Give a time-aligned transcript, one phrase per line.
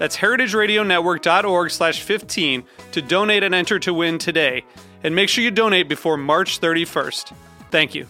[0.00, 4.64] That's heritageradionetwork.org slash 15 to donate and enter to win today.
[5.04, 7.34] And make sure you donate before March 31st.
[7.70, 8.06] Thank you.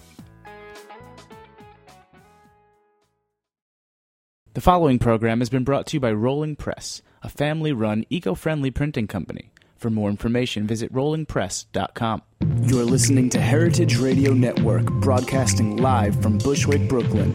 [4.54, 8.36] The following program has been brought to you by Rolling Press, a family run, eco
[8.36, 9.50] friendly printing company.
[9.76, 12.22] For more information, visit rollingpress.com.
[12.62, 17.34] You're listening to Heritage Radio Network, broadcasting live from Bushwick, Brooklyn.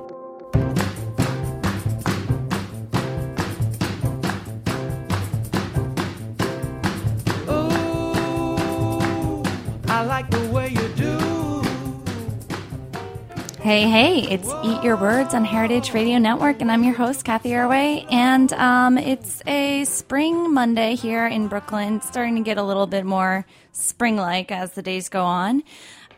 [13.71, 17.51] Hey, hey, it's Eat Your Words on Heritage Radio Network, and I'm your host, Cathy
[17.51, 18.05] Erway.
[18.11, 22.85] And um, it's a spring Monday here in Brooklyn, it's starting to get a little
[22.85, 25.63] bit more spring like as the days go on.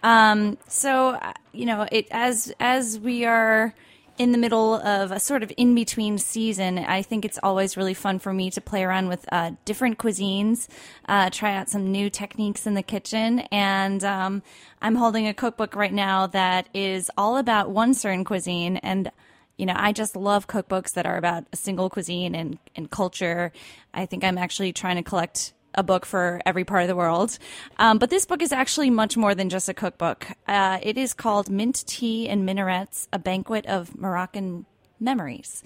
[0.01, 3.75] Um, so, uh, you know, it as as we are
[4.17, 7.93] in the middle of a sort of in between season, I think it's always really
[7.93, 10.67] fun for me to play around with uh, different cuisines,
[11.07, 13.39] uh, try out some new techniques in the kitchen.
[13.51, 14.43] And um,
[14.81, 18.77] I'm holding a cookbook right now that is all about one certain cuisine.
[18.77, 19.11] And,
[19.57, 23.51] you know, I just love cookbooks that are about a single cuisine and, and culture.
[23.93, 27.37] I think I'm actually trying to collect a book for every part of the world.
[27.77, 30.27] Um, but this book is actually much more than just a cookbook.
[30.47, 34.65] Uh, it is called Mint Tea and Minarets, A Banquet of Moroccan
[34.99, 35.63] Memories.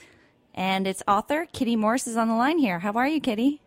[0.54, 2.80] And its author, Kitty Morse, is on the line here.
[2.80, 3.62] How are you, Kitty?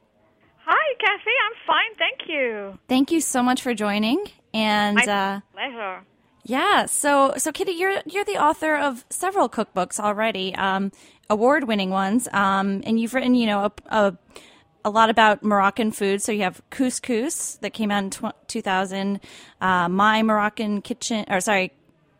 [0.64, 1.30] Hi, Cathy.
[1.46, 1.94] I'm fine.
[1.98, 2.78] Thank you.
[2.88, 4.24] Thank you so much for joining.
[4.52, 6.00] And My uh, pleasure.
[6.44, 10.90] yeah, so so Kitty, you're you're the author of several cookbooks already, um,
[11.28, 14.16] award-winning ones, um, and you've written, you know, a, a
[14.84, 16.22] a lot about Moroccan food.
[16.22, 19.20] So you have couscous that came out in tw- 2000,
[19.60, 21.72] uh, My Moroccan Kitchen, or sorry,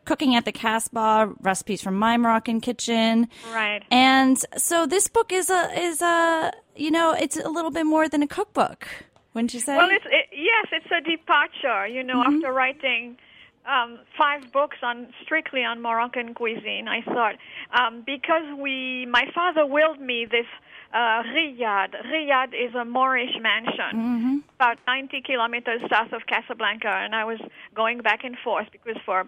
[0.07, 3.29] Cooking at the Casbah, recipes from My Moroccan Kitchen.
[3.53, 3.83] Right.
[3.91, 8.09] And so this book is a, is a, you know, it's a little bit more
[8.09, 8.89] than a cookbook,
[9.35, 9.77] wouldn't you say?
[9.77, 11.87] Well, it's it, yes, it's a departure.
[11.87, 12.37] You know, Mm-hmm.
[12.37, 13.19] after writing
[13.67, 17.37] um, five books on strictly on Moroccan cuisine, I thought
[17.79, 20.47] um, because we, my father willed me this
[20.93, 21.91] uh, riad.
[22.13, 24.37] riad is a Moorish mansion, Mm-hmm.
[24.57, 27.41] about 90 kilometers south of Casablanca, and I was
[27.75, 29.27] going back and forth because for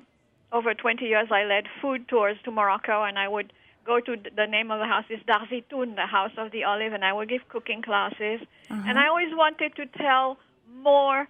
[0.53, 3.53] over 20 years I led food tours to Morocco, and I would
[3.85, 6.93] go to the name of the house is Dar Zitoun, the house of the olive,
[6.93, 8.41] and I would give cooking classes.
[8.71, 10.39] And I always wanted to tell
[10.83, 11.29] more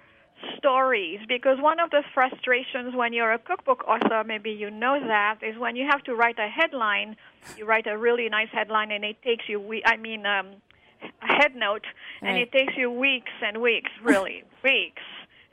[0.59, 5.39] stories because one of the frustrations when you're a cookbook author, maybe you know that,
[5.43, 7.17] is when you have to write a headline,
[7.57, 10.49] you write a really nice headline, and it takes you, we- I mean, um,
[11.23, 11.85] a head note,
[12.21, 15.03] and it takes you weeks and weeks, really weeks.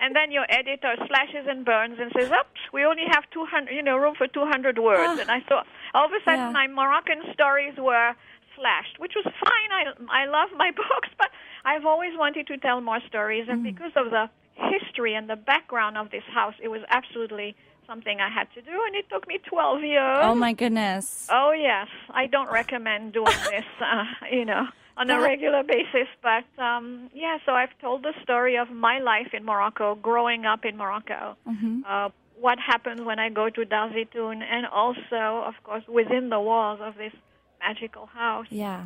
[0.01, 3.81] And then your editor slashes and burns and says, "Oops, we only have 200, you
[3.83, 6.51] know, room for 200 words." And I thought, all of a sudden, Yeah.
[6.51, 8.15] my Moroccan stories were
[8.55, 9.69] slashed, which was fine.
[9.79, 11.31] I I love my books, but
[11.65, 13.51] I've always wanted to tell more stories, Mm.
[13.53, 14.29] and because of the
[14.59, 17.55] history and the background of this house, it was absolutely
[17.87, 20.19] something I had to do, and it took me 12 years.
[20.21, 21.27] oh my goodness.
[21.31, 24.67] Oh yes, I don't recommend doing this, uh, you know,
[24.97, 26.07] on a regular basis.
[26.21, 30.65] But um, yeah, so I've told the story of my life in Morocco, growing up
[30.65, 31.81] in Morocco, Mm-hmm.
[31.87, 36.39] uh, what happens when I go to Dar Zitoun, and also, of course, within the
[36.39, 37.11] walls of this
[37.59, 38.45] magical house.
[38.49, 38.85] Yeah.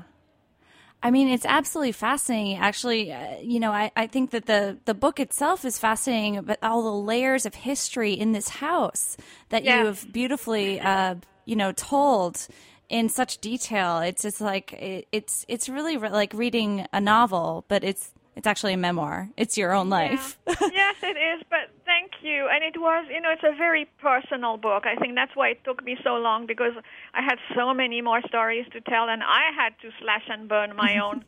[1.06, 2.58] I mean, it's absolutely fascinating.
[2.58, 6.60] Actually, uh, you know, I, I think that the, the book itself is fascinating, but
[6.64, 9.18] all the layers of history in this house
[9.50, 9.82] that Yeah.
[9.82, 11.16] you have beautifully, uh,
[11.46, 12.48] you know, told
[12.88, 14.00] in such detail.
[14.00, 18.48] It's just like it, it's it's really re- like reading a novel, but it's it's
[18.48, 19.30] actually a memoir.
[19.38, 20.40] It's your own life.
[20.48, 22.48] yes, it is, but thank you.
[22.52, 24.86] And it was, you know, it's a very personal book.
[24.86, 26.74] I think that's why it took me so long because
[27.14, 30.76] I had so many more stories to tell, and I had to slash and burn
[30.76, 31.24] my own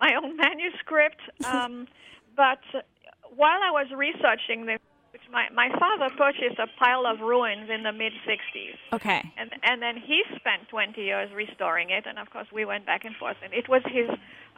[0.00, 1.20] my own manuscript.
[1.44, 1.86] Um,
[2.36, 2.60] but
[3.36, 4.89] while I was researching this, which
[5.30, 8.78] my my father purchased a pile of ruins in the mid '60s.
[8.92, 9.32] Okay.
[9.36, 13.04] And and then he spent 20 years restoring it, and of course we went back
[13.04, 13.36] and forth.
[13.42, 14.08] And it was his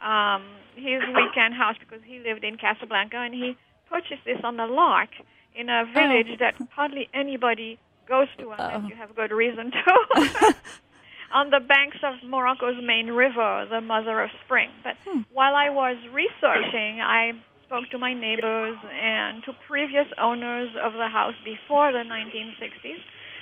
[0.01, 0.43] um,
[0.75, 3.57] his weekend house because he lived in Casablanca, and he
[3.89, 5.09] purchased this on the Lark
[5.55, 7.77] in a village that hardly anybody
[8.07, 10.55] goes to unless you have good reason to.
[11.33, 14.69] on the banks of Morocco's main river, the Mother of Spring.
[14.83, 14.95] But
[15.31, 17.33] while I was researching, I
[17.73, 23.01] spoke to my neighbors and to previous owners of the house before the 1960s,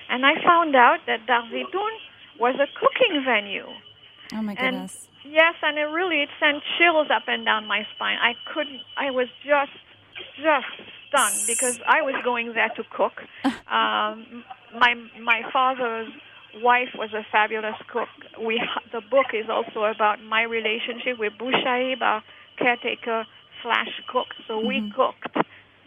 [0.10, 1.92] and I found out that Dar Zitoun
[2.40, 3.68] was a cooking venue.
[4.34, 5.10] Oh my And goodness.
[5.26, 8.18] yes, and it really it sent chills up and down my spine.
[8.22, 8.80] I couldn't.
[8.98, 9.76] I was just
[10.38, 10.72] just
[11.10, 13.20] stunned because I was going there to cook.
[13.72, 14.44] Um,
[14.78, 16.12] my my father's
[16.62, 18.10] wife was a fabulous cook.
[18.38, 18.62] We
[18.92, 22.22] the book is also about my relationship with Bouchaib, our
[22.58, 23.26] caretaker
[23.62, 24.28] slash cook.
[24.48, 25.36] So we cooked.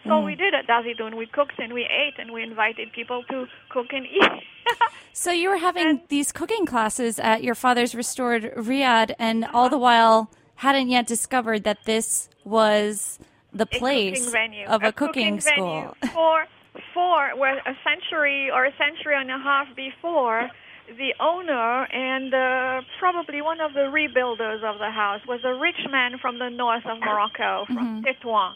[0.05, 0.43] So we mm-hmm.
[0.43, 0.45] mm.
[0.45, 1.17] did at Dar Zitoun.
[1.17, 4.43] We cooked and we ate and we invited people to cook and eat.
[5.17, 9.57] So you were having these cooking classes at your father's restored riad, and uh-huh.
[9.57, 13.21] all the while hadn't yet discovered that this was
[13.53, 15.95] the place cooking venue, of a, cooking, school.
[16.03, 16.47] venue for
[16.93, 20.51] for well, a century or a century and a half before.
[20.87, 25.81] The owner and uh, probably one of the rebuilders of the house was a rich
[25.91, 28.53] man from the north of Morocco, from Tétouan,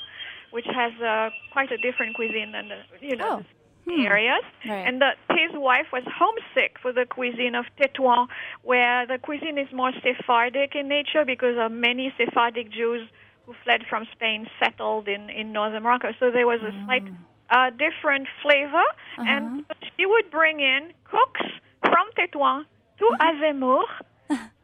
[0.51, 3.45] which has uh, quite a different cuisine than the you know Oh.
[3.87, 4.45] the areas.
[4.67, 4.87] Right.
[4.87, 8.29] And the, his wife was homesick for the cuisine of Tétouan,
[8.63, 13.09] where the cuisine is more Sephardic in nature because of many Sephardic Jews
[13.47, 16.13] who fled from Spain settled in, in northern Morocco.
[16.21, 17.05] So there was a slight
[17.51, 18.85] uh, different flavor.
[19.17, 19.65] And
[19.97, 21.41] she would bring in cooks
[21.91, 22.65] from Tétouan
[22.99, 23.85] to Azemmour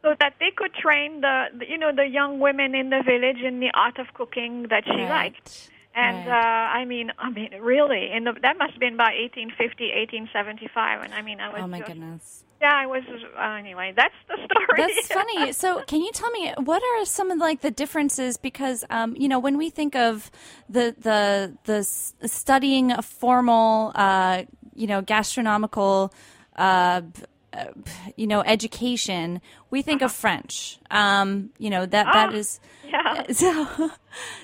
[0.01, 3.41] so that they could train the, the, you know, the young women in the village
[3.43, 5.33] in the art of cooking that she Right.
[5.33, 5.71] liked.
[5.95, 6.27] And Right.
[6.27, 9.95] uh, I mean, I mean, really, in the, that must have been about 1850,
[10.27, 11.01] 1875.
[11.03, 12.43] And I mean, I was Oh my just, goodness.
[12.61, 13.93] yeah, I was uh, anyway.
[13.95, 14.77] That's the story.
[14.77, 15.51] That's funny.
[15.63, 18.35] So, can you tell me what are some of like the differences?
[18.35, 20.29] Because um, you know, when we think of
[20.69, 21.83] the the the
[22.27, 24.43] studying a formal, uh,
[24.73, 26.13] you know, gastronomical,
[26.55, 27.01] uh,
[28.17, 29.41] you know, education,
[29.71, 30.77] we think of French.
[30.91, 32.59] Um, you know that that is.
[32.87, 33.23] yeah.
[33.31, 33.91] So,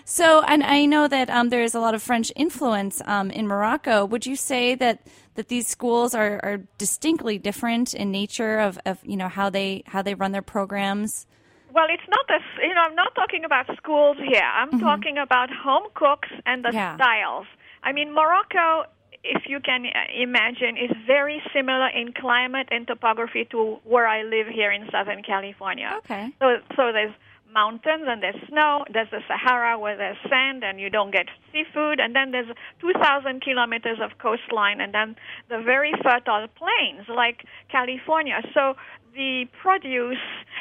[0.06, 3.48] so, and I know that um, there is a lot of French influence um, in
[3.48, 4.06] Morocco.
[4.06, 5.06] Would you say that
[5.36, 9.84] that these schools are, are distinctly different in nature of, of you know how they
[9.88, 11.26] how they run their programs?
[11.74, 14.44] Well, it's not a, s- you know, I'm not talking about schools here.
[14.44, 16.78] I'm talking about home cooks and the Mm-hmm.
[16.78, 16.96] Yeah.
[16.96, 17.48] styles.
[17.84, 18.86] I mean, Morocco,
[19.24, 24.24] if you can uh, imagine, is very similar in climate and topography to where I
[24.24, 25.94] live here in Southern California.
[26.00, 26.34] Okay.
[26.40, 27.14] So, so there's
[27.54, 28.86] mountains and there's snow.
[28.92, 32.00] There's the Sahara where there's sand and you don't get seafood.
[32.00, 32.48] And then there's
[32.80, 35.16] 2,000 kilometers of coastline and then
[35.50, 38.42] the very fertile plains like California.
[38.54, 38.76] So
[39.14, 40.18] the produce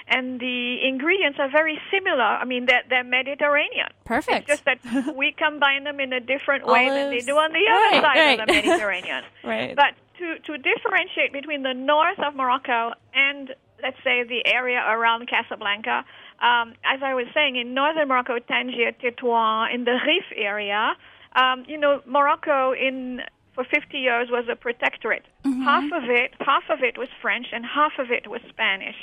[0.08, 2.22] and the ingredients are very similar.
[2.22, 3.88] I mean, they're, they're Mediterranean.
[4.04, 4.48] Perfect.
[4.48, 7.64] It's just that we combine them in a different way than they do on the
[7.70, 8.52] other Right, side of the.
[8.52, 9.24] Mediterranean.
[9.44, 9.74] Right.
[9.76, 15.28] But to, to differentiate between the north of Morocco and, let's say, the area around
[15.28, 16.04] Casablanca,
[16.42, 20.92] um, as I was saying, in northern Morocco, Tangier, Tétouan, in the Rif area,
[21.36, 23.20] um, you know, Morocco in
[23.60, 25.24] for 50 years was a protectorate.
[25.44, 28.96] Half of it, half of it was French, and half of it was Spanish.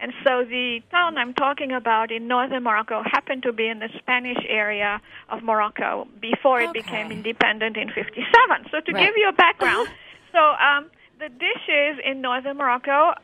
[0.00, 3.88] And so the town I'm talking about in northern Morocco happened to be in the
[3.98, 6.82] Spanish area of Morocco before it Okay.
[6.82, 8.70] became independent in 57.
[8.70, 9.02] So to Right.
[9.02, 9.88] give you a background,
[10.32, 13.14] so um, the dishes in northern Morocco,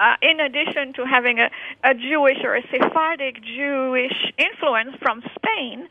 [0.00, 1.48] uh, in addition to having a,
[1.84, 5.86] a Jewish or a Sephardic Jewish influence from Spain,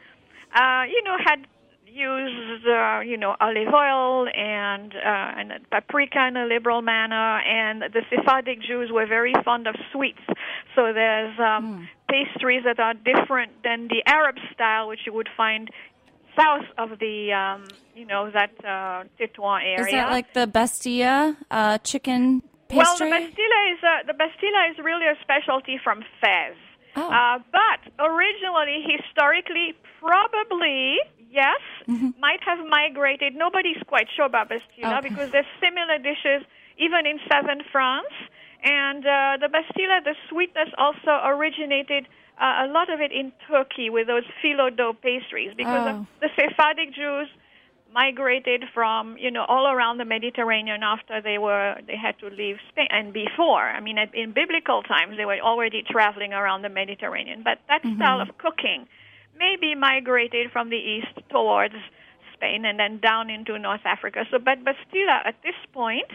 [0.54, 1.48] uh, you know, had
[1.94, 7.82] used, uh, you know, olive oil and, uh, and paprika in a liberal manner, and
[7.82, 10.22] the Sephardic Jews were very fond of sweets.
[10.76, 15.70] So there's um, pastries that are different than the Arab style, which you would find
[16.38, 17.66] south of the, um,
[17.96, 19.80] you know, that uh, area.
[19.80, 22.42] Is that like the Bastilla uh, chicken
[22.72, 26.56] Well, the Bastilla is uh, the Bastilla is really a specialty from Fez.
[26.96, 27.10] Oh.
[27.10, 30.98] Uh, but originally, historically, probably
[31.32, 32.10] yes, Mm-hmm.
[32.20, 33.36] might have migrated.
[33.36, 35.10] Nobody's quite sure about Bastilla Okay.
[35.10, 36.46] because there's similar dishes
[36.78, 38.12] even in southern France.
[38.64, 42.08] And uh, the Bastilla, the sweetness also originated
[42.42, 46.06] uh, a lot of it in Turkey with those phyllo dough pastries because Oh.
[46.22, 47.28] the Sephardic Jews
[47.94, 52.58] migrated from you know all around the Mediterranean after they were they had to leave
[52.70, 53.64] Spain and before.
[53.70, 57.42] I mean, in biblical times they were already traveling around the Mediterranean.
[57.44, 57.96] But that Mm-hmm.
[57.96, 58.88] style of cooking
[59.40, 61.76] maybe migrated from the east towards
[62.34, 64.26] Spain and then down into North Africa.
[64.32, 66.10] So, but Bastila at this point,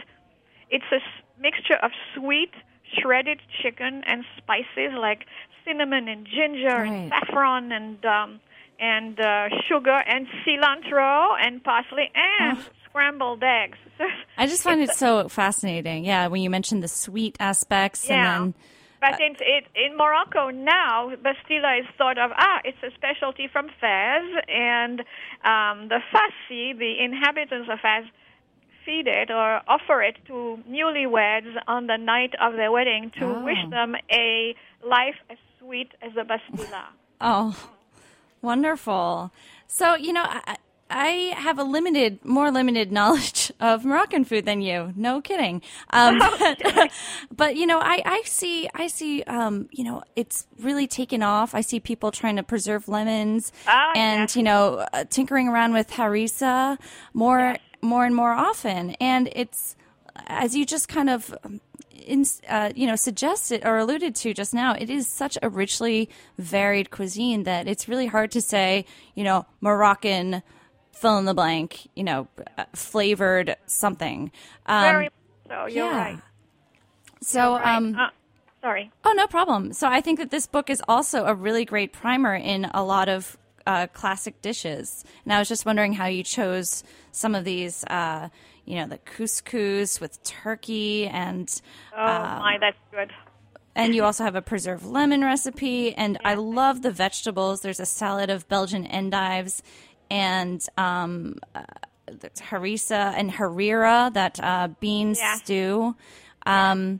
[0.69, 1.01] it's a s-
[1.39, 2.51] mixture of sweet
[2.99, 5.25] shredded chicken and spices like
[5.65, 8.39] cinnamon and ginger and saffron and um,
[8.79, 13.77] and uh, sugar and cilantro and parsley and scrambled eggs.
[14.37, 16.05] I just find it so fascinating.
[16.05, 18.15] Yeah, when you mentioned the sweet aspects Yeah.
[18.15, 18.61] and then
[19.01, 23.67] But in, it, in Morocco now, Bastila is thought of, ah, it's a specialty from
[23.79, 25.01] Fez, and
[25.43, 28.05] um, the Fassi, the inhabitants of Fez,
[28.85, 33.43] feed it or offer it to newlyweds on the night of their wedding to Oh.
[33.43, 36.85] wish them a life as sweet as a Bastila.
[37.21, 37.55] Oh,
[38.41, 39.31] wonderful.
[39.67, 40.57] So, you know, I,
[40.89, 44.93] I have a limited, more limited knowledge of Moroccan food than you.
[44.95, 45.61] No kidding.
[45.89, 46.91] Um, but,
[47.35, 51.55] but, you know, I, I see, I see, um, you know, it's really taken off.
[51.55, 54.35] I see people trying to preserve lemons Ah, and, yes.
[54.35, 56.77] you know, uh, tinkering around with harissa
[57.13, 58.91] more, more and more often.
[59.01, 59.75] And it's,
[60.27, 61.35] as you just kind of
[61.91, 66.09] in, uh, you know, suggested or alluded to just now, it is such a richly
[66.37, 70.43] varied cuisine that it's really hard to say, you know, Moroccan
[70.95, 74.31] fill in the blank, you know, uh, flavored something.
[74.65, 75.09] Um, Very
[75.47, 75.97] so, you're yeah.
[75.97, 76.19] right.
[77.21, 77.75] So, Right.
[77.75, 78.09] um, Uh,
[78.61, 78.91] sorry.
[79.03, 79.73] oh, no problem.
[79.73, 83.09] So I think that this book is also a really great primer in a lot
[83.09, 83.37] of
[83.67, 85.03] uh, classic dishes.
[85.23, 88.29] And I was just wondering how you chose some of these, uh,
[88.65, 91.49] you know, the couscous with turkey and
[91.93, 93.11] Oh, my, that's good.
[93.75, 95.95] and you also have a preserved lemon recipe.
[95.95, 97.61] And I love the vegetables.
[97.61, 99.63] There's a salad of Belgian endives
[100.09, 101.63] and um, uh,
[102.37, 105.35] harissa and harira, that uh, bean Yeah.
[105.35, 105.95] stew.
[106.45, 106.99] Um,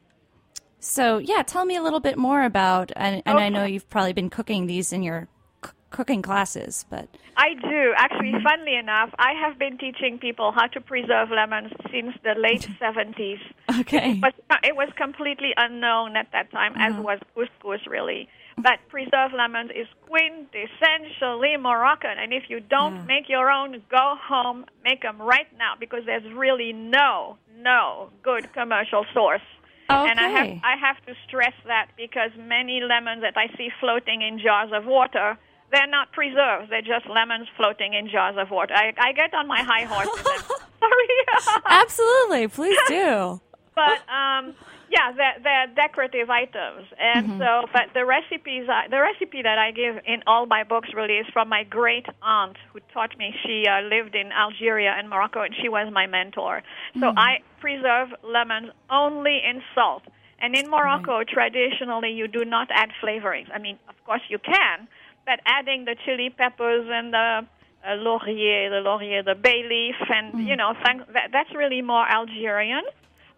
[0.79, 4.13] so, yeah, tell me a little bit more about, and, and I know you've probably
[4.13, 5.27] been cooking these in your
[5.63, 7.07] c- cooking classes, but
[7.37, 7.93] I do.
[7.97, 8.43] Actually, Mm-hmm.
[8.43, 13.39] funnily enough, I have been teaching people how to preserve lemons since the late 70s.
[13.81, 14.19] okay.
[14.21, 14.33] But
[14.63, 17.01] it was completely unknown at that time, as Uh-huh.
[17.01, 18.29] was couscous, really.
[18.57, 22.17] But preserved lemons is quintessentially Moroccan.
[22.17, 23.03] And if you don't Yeah.
[23.03, 28.51] make your own, go home, make them right now, because there's really no, no good
[28.53, 29.41] commercial source.
[29.89, 30.09] Okay.
[30.09, 34.23] And I have I have to stress that because many lemons that I see floating
[34.23, 35.37] in jars of water,
[35.71, 36.71] they're not preserved.
[36.71, 38.73] They're just lemons floating in jars of water.
[38.73, 40.09] I, I get on my high horse.
[40.79, 41.61] Sorry.
[41.67, 42.47] Absolutely.
[42.47, 43.39] Please do.
[43.75, 44.55] but um,
[44.89, 47.39] yeah, they're, they're decorative items, and Mm-hmm.
[47.39, 47.67] so.
[47.73, 51.27] But the recipes, I, the recipe that I give in all my books really is
[51.33, 53.33] from my great aunt who taught me.
[53.45, 56.61] She uh, lived in Algeria and Morocco, and she was my mentor.
[56.99, 57.17] So Mm-hmm.
[57.17, 60.03] I preserve lemons only in salt.
[60.39, 63.47] And in Morocco, traditionally, you do not add flavorings.
[63.53, 64.87] I mean, of course, you can,
[65.25, 67.47] but adding the chili peppers and the
[67.87, 72.05] uh, laurier, the laurier, the bay leaf, and you know, thank, that, that's really more
[72.07, 72.83] Algerian.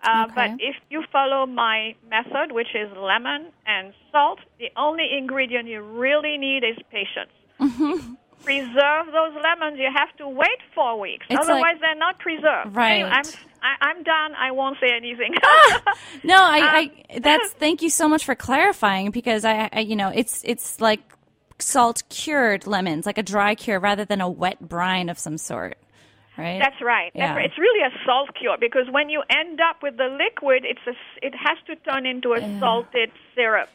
[0.08, 5.68] Uh, But if you follow my method, which is lemon and salt, the only ingredient
[5.68, 7.32] you really need is patience.
[8.44, 9.78] Preserve those lemons.
[9.80, 12.76] You have to wait four weeks, It's otherwise like- they're not preserved.
[12.76, 13.02] Right.
[13.02, 13.26] Anyway, I'm
[13.62, 14.36] I, I'm done.
[14.38, 15.34] I won't say anything.
[16.24, 19.96] No, I, Um, I that's thank you so much for clarifying because I, I you
[19.96, 21.02] know it's it's like
[21.60, 25.78] salt cured lemons, like a dry cure rather than a wet brine of some sort,
[26.38, 26.60] right?
[26.60, 27.12] That's right.
[27.16, 27.46] That's right.
[27.46, 30.94] It's really a salt cure because when you end up with the liquid, it's a,
[31.26, 33.70] it has to turn into a salted syrup.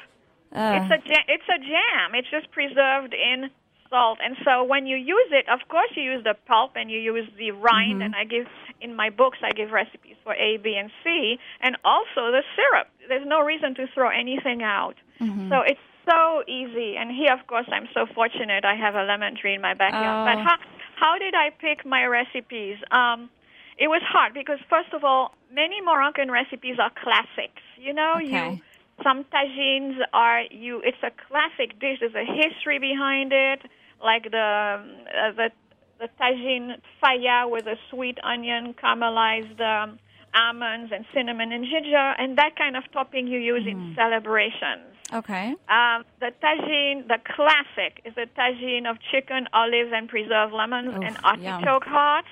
[0.54, 0.78] Uh.
[0.82, 2.14] it's a ja- it's a jam.
[2.14, 3.50] It's just preserved in
[3.88, 4.18] salt.
[4.22, 7.28] And so when you use it, of course you use the pulp and you use
[7.38, 8.00] the rind.
[8.00, 8.02] Mm-hmm.
[8.02, 8.46] And I give
[8.80, 12.88] in my books I give recipes for A, B, and C, and also the syrup.
[13.08, 14.96] There's no reason to throw anything out.
[15.20, 15.48] Mm-hmm.
[15.50, 16.96] So it's so easy.
[16.98, 18.64] And here, of course, I'm so fortunate.
[18.64, 20.26] I have a lemon tree in my backyard.
[20.26, 20.44] But Oh.
[20.44, 20.56] how
[21.02, 22.78] how did I pick my recipes?
[22.92, 23.28] Um,
[23.76, 27.62] it was hard because first of all, many Moroccan recipes are classics.
[27.76, 28.54] You know, Okay.
[28.54, 28.60] you
[29.02, 30.80] some tagines are you.
[30.84, 31.98] It's a classic dish.
[31.98, 33.60] There's a history behind it,
[34.04, 35.50] like the uh, the
[35.98, 39.98] the tagine tfaya with a sweet onion, caramelized um,
[40.34, 44.91] almonds and cinnamon and ginger, and that kind of topping you use in celebrations.
[45.12, 45.54] Okay.
[45.68, 51.16] Um, the tagine, the classic, is a tagine of chicken, olives, and preserved lemons and
[51.16, 51.24] yum.
[51.24, 52.28] artichoke hearts.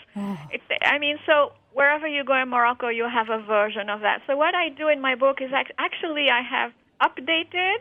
[0.50, 4.22] It's, I mean, so wherever you go in Morocco, you have a version of that.
[4.26, 7.78] So what I do in my book is act- actually I have updated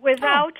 [0.00, 0.54] without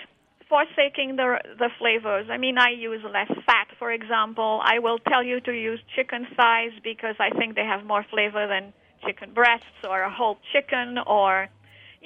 [0.49, 2.27] forsaking the the flavors.
[2.31, 4.61] I mean, I use less fat, for example.
[4.65, 8.47] I will tell you to use chicken thighs because I think they have more flavor
[8.47, 8.73] than
[9.05, 11.49] chicken breasts or a whole chicken or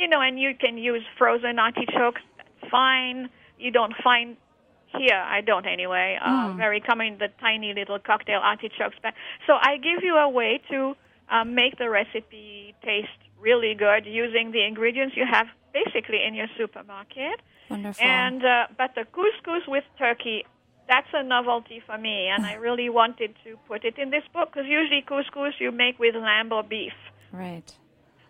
[0.01, 2.23] you know, and you can use frozen artichokes.
[2.39, 3.29] That's fine.
[3.59, 4.37] You don't find
[4.99, 6.19] here, I don't anyway.
[6.21, 8.97] Uh, very common, the tiny little cocktail artichokes.
[9.03, 9.15] But
[9.47, 10.97] so I give you a way to
[11.31, 16.49] um, make the recipe taste really good using the ingredients you have basically in your
[16.59, 17.41] supermarket.
[17.69, 18.05] Wonderful.
[18.05, 20.45] And uh, but the couscous with turkey,
[20.89, 24.51] that's a novelty for me, and I really wanted to put it in this book
[24.53, 26.93] because usually couscous you make with lamb or beef.
[27.33, 27.77] right.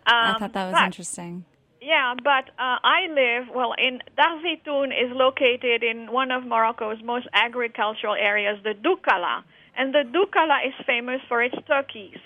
[0.03, 1.45] Um, I thought that was interesting.
[1.81, 7.01] Yeah, but uh, I live, well, in Dar Zitoun is located in one of Morocco's
[7.03, 9.43] most agricultural areas, the Doukala.
[9.75, 12.19] And the Doukala is famous for its turkeys.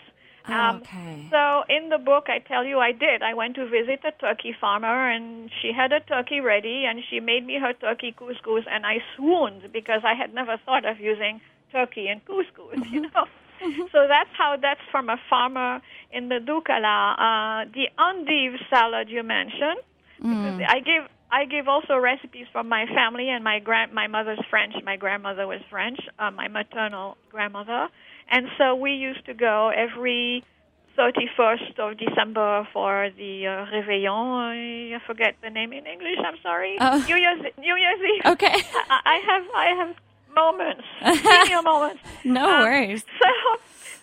[0.50, 1.28] Oh, okay.
[1.32, 3.24] So in the book, I tell you I did.
[3.24, 7.22] I went to visit a turkey farmer, and she had a turkey ready, and she
[7.22, 11.40] made me her turkey couscous, and I swooned because I had never thought of using
[11.72, 13.26] turkey in couscous, you know.
[13.92, 15.82] so that's how that's from a farmer
[16.12, 17.14] in the Doukala.
[17.14, 19.80] Uh, the endive salad you mentioned,
[20.18, 24.40] because I give I give also recipes from my family and my grand my mother's
[24.50, 24.74] French.
[24.84, 27.90] My grandmother was French, uh, my maternal grandmother,
[28.30, 30.44] and so we used to go every
[30.98, 34.96] 31st of December for the uh, Réveillon.
[34.96, 36.18] I forget the name in English.
[36.26, 36.78] I'm sorry.
[36.80, 37.04] Oh.
[37.08, 38.32] New Year's New Year's Eve.
[38.34, 38.54] Okay.
[38.90, 39.96] I, have I have
[40.36, 40.84] Moments,
[41.24, 42.02] senior moments.
[42.24, 43.04] No Um, worries.
[43.22, 43.30] So,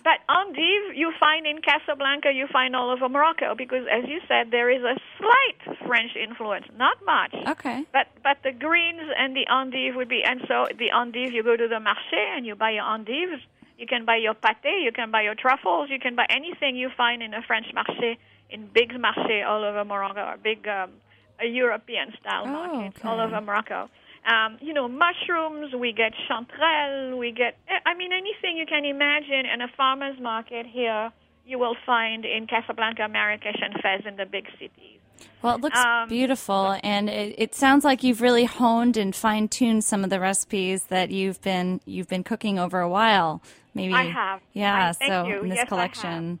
[0.03, 4.51] but endive you find in Casablanca, you find all over Morocco because, as you said,
[4.51, 7.33] there is a slight French influence, not much.
[7.47, 7.85] Okay.
[7.93, 11.55] But but the greens and the endive would be, and so the endive, you go
[11.55, 13.41] to the marché and you buy your endives.
[13.77, 16.89] You can buy your pâté, you can buy your truffles, you can buy anything you
[16.95, 18.17] find in a French marché,
[18.49, 20.91] in big marché all over Morocco, or big um,
[21.39, 23.89] a European style Oh, markets all over Morocco.
[24.25, 29.45] Um, you know, mushrooms, we get chanterelle, we get, I mean, anything you can imagine
[29.53, 31.11] in a farmer's market here,
[31.45, 34.99] you will find in Casablanca, Marrakesh, and Fez in the big cities.
[35.41, 39.49] Well, it looks Um, beautiful, and it, it sounds like you've really honed and fine
[39.49, 43.41] tuned some of the recipes that you've been you've been cooking over a while.
[43.73, 44.41] Maybe I have.
[44.53, 44.89] Yeah.
[44.89, 45.41] I- thank so you.
[45.41, 46.39] in this Yes, collection.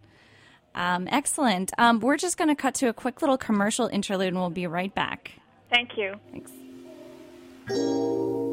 [0.73, 1.71] Um, excellent.
[1.77, 4.67] Um, we're just going to cut to a quick little commercial interlude, and we'll be
[4.67, 5.33] right back.
[5.69, 6.15] Thank you.
[6.31, 6.51] Thanks.
[7.69, 8.52] Música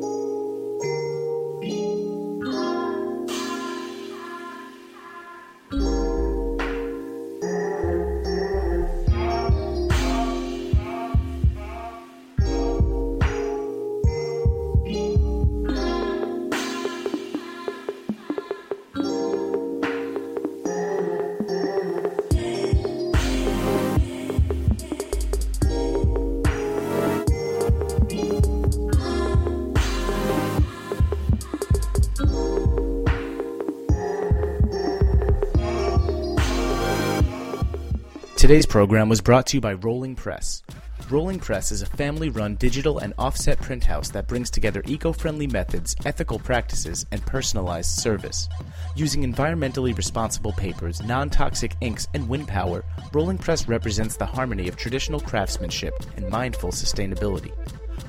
[38.51, 40.65] Today's program was brought to you by Rolling Press.
[41.09, 45.13] Rolling Press is a family run digital and offset print house that brings together eco
[45.13, 48.49] friendly methods, ethical practices, and personalized service.
[48.97, 54.67] Using environmentally responsible papers, non toxic inks, and wind power, Rolling Press represents the harmony
[54.67, 57.53] of traditional craftsmanship and mindful sustainability.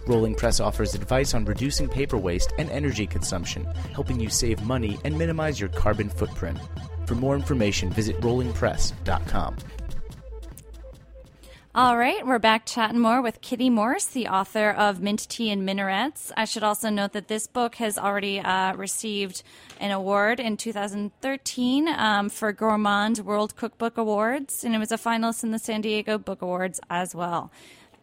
[0.08, 4.98] Rolling Press offers advice on reducing paper waste and energy consumption, helping you save money
[5.06, 6.58] and minimize your carbon footprint.
[7.06, 9.58] For more information, visit rollingpress.com.
[11.74, 15.66] All right, we're back chatting more with Kitty Morse, the author of Mint Tea and
[15.66, 16.34] Minarets.
[16.36, 19.42] I should also note that this book has already uh, received
[19.80, 25.46] an award in 2013 um, for Gourmand World Cookbook Awards, and it was a finalist
[25.46, 27.54] in the San Diego Book Awards as well.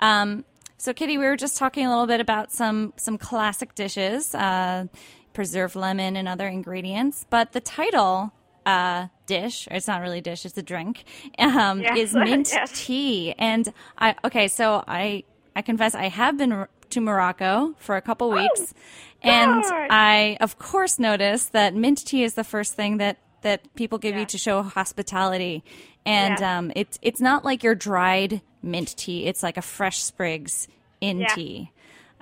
[0.00, 0.46] Um,
[0.78, 4.86] so, Kitty, we were just talking a little bit about some some classic dishes, uh,
[5.34, 8.32] preserved lemon and other ingredients, but the title.
[8.64, 9.68] Uh, dish.
[9.70, 11.04] or It's not really a dish; it's a drink.
[11.38, 12.72] Um, Yes, is mint yes.
[12.84, 13.34] tea.
[13.38, 13.64] And
[13.96, 15.22] I okay, so I
[15.54, 18.74] I confess I have been to Morocco for a couple weeks,
[19.22, 19.62] and.
[19.90, 24.16] I of course noticed that mint tea is the first thing that that people give
[24.16, 25.62] you to show hospitality.
[26.04, 30.66] And um, it's it's not like your dried mint tea; it's like a fresh sprigs
[31.00, 31.34] in Yeah.
[31.34, 31.70] tea.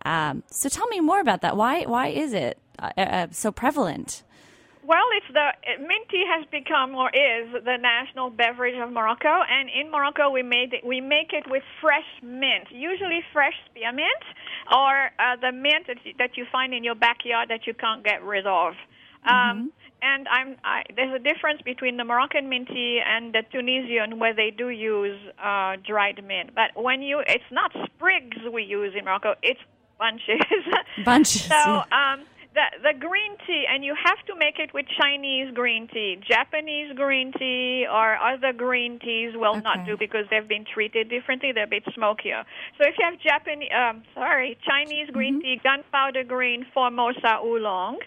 [0.05, 1.57] Um, so tell me more about that.
[1.57, 4.23] Why why is it uh, uh, so prevalent?
[4.87, 9.69] Well, it's the mint tea has become or is the national beverage of Morocco, and
[9.69, 14.23] in Morocco we made it, we make it with fresh mint, usually fresh spearmint
[14.71, 18.05] or uh, the mint that you, that you find in your backyard that you can't
[18.05, 18.75] get rid of.
[19.27, 19.73] Um,
[20.03, 24.35] and I'm I, there's a difference between the Moroccan mint tea and the Tunisian where
[24.35, 26.55] they do use uh, dried mint.
[26.55, 29.61] But when you it's not sprigs we use in Morocco, it's
[29.99, 30.41] bunches.
[31.05, 31.47] Bunches.
[31.47, 32.23] so um,
[32.57, 36.19] the the green tea, and you have to make it with Chinese green tea.
[36.27, 41.53] Japanese green tea or other green teas will not do because they've been treated differently.
[41.53, 42.43] They're a bit smokier.
[42.79, 47.99] So if you have Japanese, um, sorry, Chinese green tea, gunpowder green, Formosa oolong,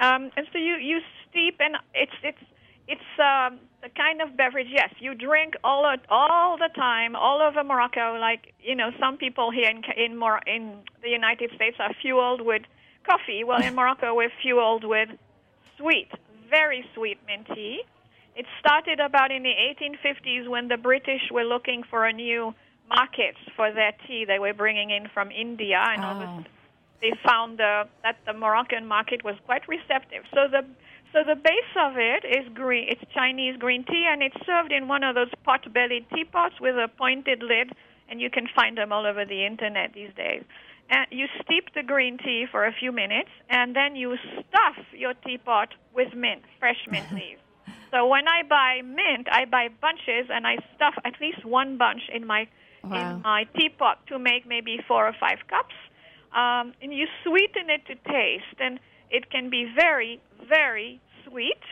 [0.00, 2.44] um, and so you you steep, and it's it's
[2.86, 4.68] it's um, the kind of beverage.
[4.70, 8.16] Yes, you drink all of, all the time, all over Morocco.
[8.20, 12.40] Like you know, some people here in in Mor- in the United States are fueled
[12.40, 12.62] with
[13.06, 13.44] coffee.
[13.44, 15.08] Well, in Morocco, we're fueled with
[15.78, 16.10] sweet,
[16.50, 17.82] very sweet mint tea.
[18.34, 22.54] It started about in the 1850s when the British were looking for a new
[22.88, 26.44] markets for their tea they were bringing in from India, and all of a Oh.
[27.00, 30.22] they found uh, that the Moroccan market was quite receptive.
[30.34, 30.62] So the
[31.12, 32.88] so the base of it is green.
[32.88, 36.88] It's Chinese green tea, and it's served in one of those pot-bellied teapots with a
[36.88, 37.72] pointed lid,
[38.08, 40.42] and you can find them all over the internet these days.
[40.88, 44.16] And you steep the green tea for a few minutes, and then you
[44.48, 47.40] stuff your teapot with mint, fresh mint leaves.
[47.90, 52.02] So when I buy mint, I buy bunches, and I stuff at least one bunch
[52.14, 52.48] in my
[52.84, 53.16] Wow.
[53.16, 55.74] in my teapot to make maybe four or five cups.
[56.32, 58.78] Um, and you sweeten it to taste, and
[59.10, 61.62] it can be very, very sweet.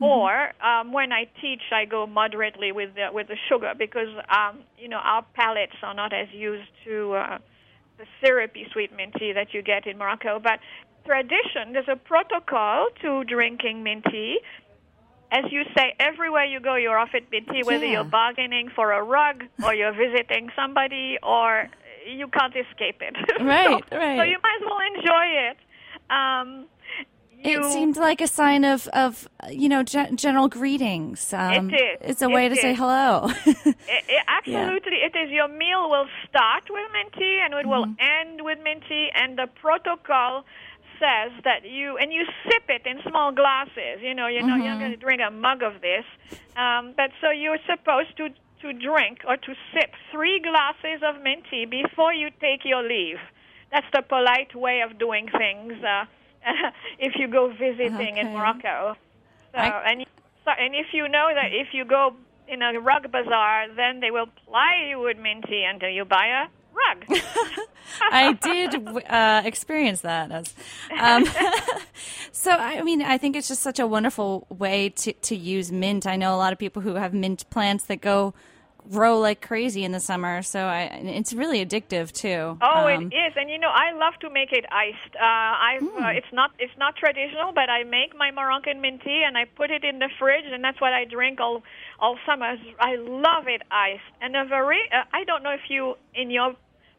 [0.00, 4.64] Or um, when I teach, I go moderately with the with the sugar because um,
[4.78, 7.38] you know our palates are not as used to uh,
[7.98, 10.38] the syrupy sweet mint tea that you get in Morocco.
[10.42, 10.60] But
[11.06, 14.38] tradition, there's a protocol to drinking mint tea.
[15.30, 17.92] As you say, everywhere you go, you're offered mint tea, whether Yeah.
[17.92, 21.68] you're bargaining for a rug or you're visiting somebody, or
[22.06, 23.16] you can't escape it.
[23.40, 24.18] Right, so, right.
[24.18, 25.56] So you might as well enjoy it.
[26.10, 26.66] Um,
[27.44, 31.32] you, It seemed like a sign of, of you know, gen- general greetings.
[31.32, 31.98] Um, It is.
[32.10, 33.28] It's a It way to say hello.
[33.46, 33.74] I-
[34.18, 35.30] I- absolutely, it is.
[35.30, 39.38] Your meal will start with mint tea and it will end with mint tea, and
[39.38, 40.44] the protocol
[41.00, 44.00] says that you and you sip it in small glasses.
[44.00, 46.04] You know, you're not you're not going to drink a mug of this,
[46.56, 48.28] um, but so you're supposed to
[48.62, 53.18] to drink or to sip three glasses of mint tea before you take your leave.
[53.72, 55.74] That's the polite way of doing things.
[55.82, 56.04] Uh,
[56.98, 58.96] if you go visiting in Morocco,
[59.52, 60.06] so I- and
[60.44, 62.14] so, and if you know that if you go
[62.48, 66.46] in a rug bazaar, then they will ply you with minty until you buy a
[66.74, 67.18] rug.
[68.10, 70.30] I did uh, experience that.
[70.30, 70.54] As,
[71.00, 71.24] um,
[72.32, 76.06] so, I mean, I think it's just such a wonderful way to, to use mint.
[76.06, 78.34] I know a lot of people who have mint plants that go
[78.90, 80.42] grow like crazy in the summer.
[80.42, 82.58] So, I, it's really addictive too.
[82.60, 85.14] Oh, Um, it is, and you know I love to make it iced.
[85.16, 86.04] Uh, I Hmm.
[86.04, 89.44] uh, it's not it's not traditional, but I make my Moroccan mint tea and I
[89.44, 91.62] put it in the fridge, and that's what I drink all
[91.98, 92.56] all summer.
[92.80, 96.54] I love it iced, and a very uh, I don't know if you in your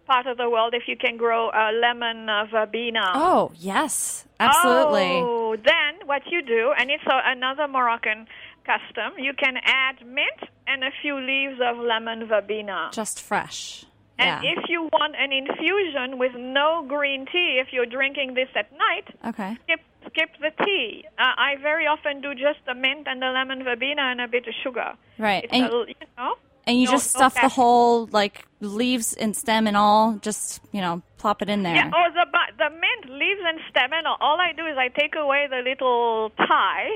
[0.06, 3.12] part of the world if you can grow uh, lemon verbena.
[3.16, 5.22] Oh, yes, absolutely.
[5.24, 8.28] Oh, then what you do, and it's a, another Moroccan
[8.66, 12.90] custom, you can add mint and a few leaves of lemon verbena.
[12.92, 13.86] Just fresh.
[14.18, 14.52] And yeah.
[14.54, 19.08] if you want an infusion with no green tea, if you're drinking this at night,
[19.28, 19.58] okay.
[19.64, 21.04] skip skip the tea.
[21.20, 24.48] Uh, I very often do just the mint and the lemon verbena and a bit
[24.48, 24.94] of sugar.
[25.18, 25.44] Right.
[25.44, 26.36] It's And- a, you know.
[26.68, 30.14] And you no- just no stuff the whole like leaves and stem and all.
[30.22, 31.76] Just you know, plop it in there.
[31.76, 31.92] Yeah.
[31.94, 32.26] Oh, the
[32.58, 35.58] the mint leaves and stem, and all- all I do is I take away the
[35.58, 36.90] little tie,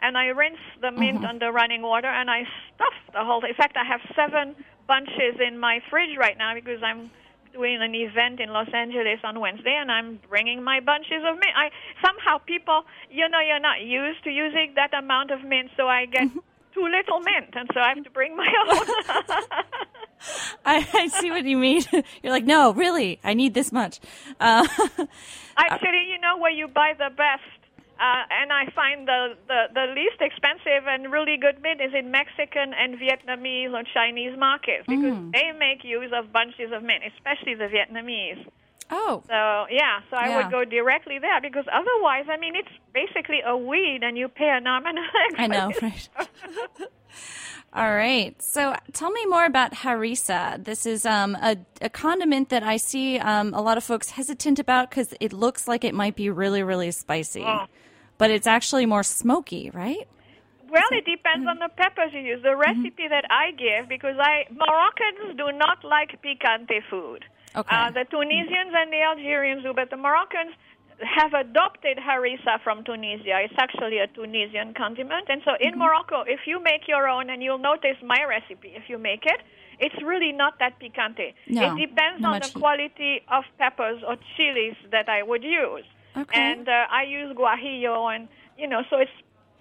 [0.00, 1.24] and I rinse the mint Mm-hmm.
[1.26, 2.42] under running water, and I
[2.74, 3.44] stuff the whole.
[3.44, 4.54] In fact, I have seven
[4.86, 7.10] bunches in my fridge right now because I'm
[7.52, 11.54] doing an event in Los Angeles on Wednesday, and I'm bringing my bunches of mint.
[11.56, 11.70] I
[12.04, 16.06] somehow people, you know, you're not used to using that amount of mint, so I
[16.06, 16.28] get.
[16.74, 19.24] Too little mint, and so I have to bring my own.
[20.66, 21.82] I, I see what you mean.
[22.22, 23.98] You're like, no, really, I need this much.
[24.38, 24.66] Uh,
[25.56, 27.42] Actually, you know where you buy the best,
[27.98, 32.10] uh, and I find the, the, the least expensive and really good meat is in
[32.10, 37.54] Mexican and Vietnamese or Chinese markets because they make use of bunches of mint, especially
[37.54, 38.44] the Vietnamese.
[38.90, 40.36] oh, So yeah, so I Yeah.
[40.36, 44.48] would go directly there because otherwise, I mean, it's basically a weed, and you pay
[44.48, 45.30] an arm and a leg.
[45.38, 46.08] I know, right?
[47.72, 48.40] All right.
[48.40, 50.62] So tell me more about harissa.
[50.62, 54.58] This is um, a, a condiment that I see um, a lot of folks hesitant
[54.58, 57.44] about because it looks like it might be really, really spicy.
[57.44, 57.66] Oh.
[58.18, 60.08] But it's actually more smoky, right?
[60.68, 61.48] Well, it depends mm-hmm.
[61.48, 62.42] on the peppers you use.
[62.42, 62.60] The mm-hmm.
[62.60, 67.24] recipe that I give, because I Moroccans do not like picante food.
[67.54, 67.74] Okay.
[67.74, 70.52] Uh, the Tunisians and the Algerians do, but the Moroccans
[71.00, 73.40] have adopted harissa from Tunisia.
[73.44, 75.28] It's actually a Tunisian condiment.
[75.28, 75.80] And so in mm-hmm.
[75.80, 79.40] Morocco, if you make your own, and you'll notice my recipe, if you make it,
[79.78, 81.34] it's really not that picante.
[81.48, 85.84] No, it depends on the quality of peppers or chilies that I would use.
[86.16, 86.40] Okay.
[86.40, 89.10] And uh, I use guajillo, and you know, so it's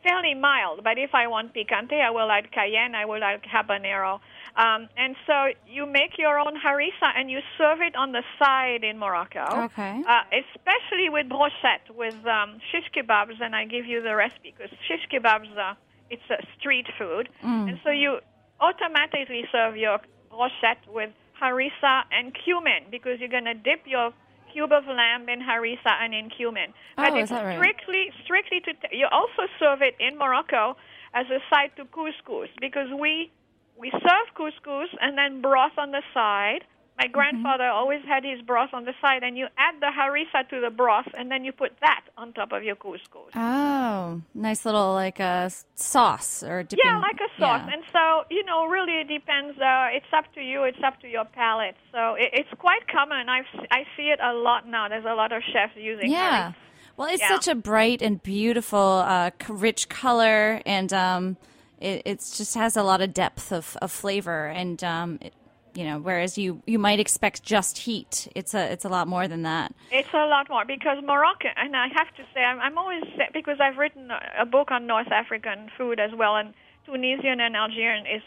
[0.04, 0.84] fairly mild.
[0.84, 2.96] But if I want picante, I will add cayenne.
[2.96, 4.20] I will add habanero.
[4.56, 8.84] Um, and so you make your own harissa and you serve it on the side
[8.84, 9.46] in Morocco.
[9.66, 10.02] Okay.
[10.08, 14.72] Uh, especially with brochette, with um, shish kebabs, and I give you the recipe because
[14.88, 15.74] shish kebabs, uh,
[16.10, 17.28] it's a street food.
[17.42, 18.20] And so you
[18.60, 20.00] automatically serve your
[20.32, 21.10] brochette with
[21.42, 24.12] harissa and cumin because you're going to dip your
[24.52, 26.72] cube of lamb in harissa and in cumin.
[26.98, 27.58] Oh, but Oh, it's is that right?
[27.58, 30.78] strictly, strictly to, t- you also serve it in Morocco
[31.14, 33.32] as a side to couscous because we
[33.78, 36.64] we serve couscous and then broth on the side.
[36.98, 40.62] My grandfather always had his broth on the side, and you add the harissa to
[40.62, 43.32] the broth, and then you put that on top of your couscous.
[43.36, 46.80] Oh, nice little like a sauce or dipping.
[46.86, 47.64] Yeah, like a sauce.
[47.68, 47.74] yeah.
[47.74, 49.60] And so, you know, really it depends.
[49.60, 50.64] Uh, it's up to you.
[50.64, 51.76] It's up to your palate.
[51.92, 53.28] So it, it's quite common.
[53.28, 54.88] I've, I see it a lot now.
[54.88, 56.52] There's a lot of chefs using Yeah.
[56.52, 56.56] harissa.
[56.96, 57.28] Well, it's Yeah.
[57.28, 61.36] such a bright and beautiful, uh, rich color, and um,
[61.82, 64.46] it it's just has a lot of depth of, of flavor.
[64.48, 65.34] And um, it,
[65.76, 69.28] you know, whereas you you might expect just heat, it's a it's a lot more
[69.28, 69.74] than that.
[69.92, 73.58] It's a lot more because Moroccan, and I have to say, I'm, I'm always because
[73.60, 74.10] I've written
[74.40, 76.54] a, book on North African food as well, and
[76.86, 78.22] Tunisian and Algerian is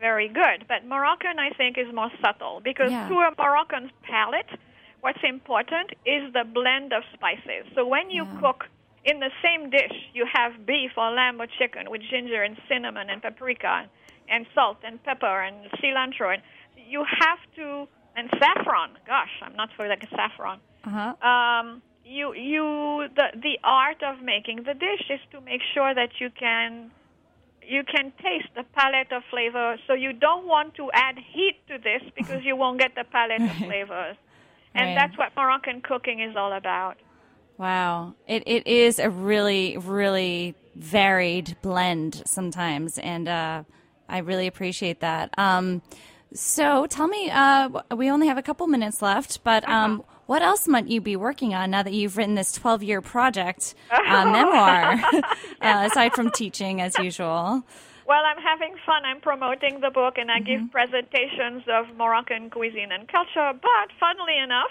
[0.00, 3.08] very good, but Moroccan I think is more subtle because Yeah.
[3.08, 4.50] to a Moroccan's palate,
[5.00, 7.66] what's important is the blend of spices.
[7.74, 8.68] So when you cook
[9.04, 13.10] in the same dish, you have beef or lamb or chicken with ginger and cinnamon
[13.10, 13.88] and paprika
[14.28, 16.42] and salt and pepper and cilantro, and
[16.94, 17.66] you have to
[18.16, 18.90] and saffron.
[19.06, 21.12] Gosh, I'm not for like a saffron Uh huh.
[21.32, 22.64] um, you you
[23.18, 26.90] the the art of making the dish is to make sure that you can
[27.62, 29.76] you can taste the palette of flavor.
[29.86, 33.42] So you don't want to add heat to this because you won't get the palette
[33.48, 34.16] of flavors.
[34.74, 34.96] And Right.
[34.96, 36.96] that's what Moroccan cooking is all about.
[37.58, 43.62] Wow, it it is a really really varied blend sometimes, and uh,
[44.08, 45.30] I really appreciate that.
[45.38, 45.82] Um,
[46.34, 50.66] so tell me, uh, we only have a couple minutes left, but um, what else
[50.68, 54.92] might you be working on now that you've written this twelve year project uh, memoir,
[55.60, 57.62] uh, aside from teaching as usual?
[58.06, 59.04] Well, I'm having fun.
[59.04, 63.52] I'm promoting the book and I give presentations of Moroccan cuisine and culture.
[63.54, 64.70] But funnily enough,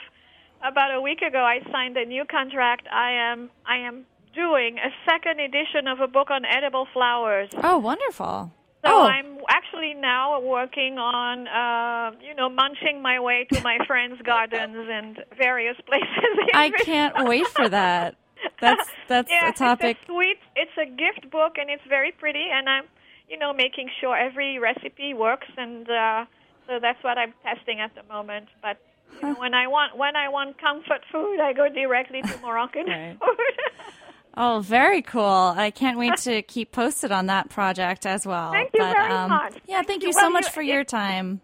[0.63, 2.88] about a week ago, I signed a new contract.
[2.91, 7.50] I am I am doing a second edition of a book on edible flowers.
[7.63, 8.52] Oh, wonderful!
[8.84, 13.78] So oh, I'm actually now working on, uh, you know, munching my way to my
[13.88, 16.34] friends' gardens and various places.
[16.54, 18.15] I can't wait for that.
[18.60, 19.98] That's that's yeah, a topic.
[20.02, 20.39] It's a sweet.
[20.56, 22.48] It's a gift book, and it's very pretty.
[22.52, 22.86] And I'm,
[23.30, 26.26] you know, making sure every recipe works, and uh,
[26.67, 28.48] so that's what I'm testing at the moment.
[28.62, 28.78] But
[29.13, 32.88] you know, when I want when I want comfort food, I go directly to Moroccan
[32.88, 33.17] Right.
[33.20, 33.38] food.
[34.38, 35.54] Oh, very cool.
[35.56, 38.52] I can't wait to keep posted on that project as well.
[38.52, 39.56] Thank you but, very um, much.
[39.67, 40.08] Yeah, Thank thank you.
[40.10, 41.41] you so Well, much you- for your time.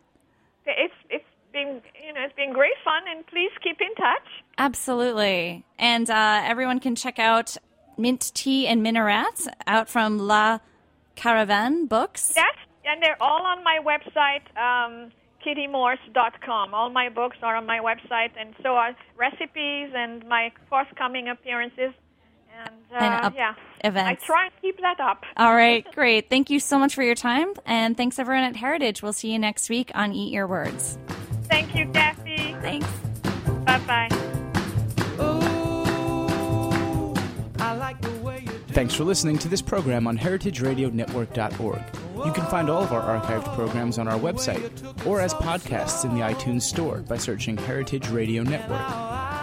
[0.65, 1.23] it's it's
[1.53, 4.27] been you know it's been great fun, and please keep in touch.
[4.57, 5.65] Absolutely.
[5.77, 7.57] And uh, everyone can check out
[7.97, 10.59] Mint Tea and Minarets out from La
[11.15, 12.33] Caravane Books.
[12.35, 15.11] Yes, and they're all on my website, um,
[15.45, 16.73] kittymorse.com.
[16.73, 21.91] All my books are on my website, and so are recipes and my forthcoming appearances.
[22.57, 24.23] And, uh, And up- yeah, events.
[24.23, 25.23] I try and keep that up.
[25.37, 26.29] All right, great.
[26.29, 27.53] Thank you so much for your time.
[27.65, 29.01] And thanks, everyone at Heritage.
[29.01, 30.97] We'll see you next week on Eat Your Words.
[31.43, 32.55] Thank you, Cathy.
[32.61, 32.87] Thanks.
[33.65, 34.09] Bye bye.
[38.69, 41.81] Thanks for listening to this program on heritageradionetwork.org.
[42.27, 46.13] You can find all of our archived programs on our website or as podcasts in
[46.13, 48.79] the iTunes Store by searching Heritage Radio Network.